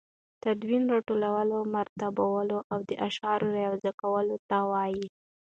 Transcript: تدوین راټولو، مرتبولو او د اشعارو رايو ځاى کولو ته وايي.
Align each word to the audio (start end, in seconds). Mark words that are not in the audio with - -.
تدوین 0.43 0.83
راټولو، 0.93 1.57
مرتبولو 1.75 2.57
او 2.71 2.79
د 2.89 2.91
اشعارو 3.07 3.47
رايو 3.55 3.75
ځاى 3.83 3.93
کولو 4.01 4.35
ته 4.49 4.57
وايي. 4.71 5.05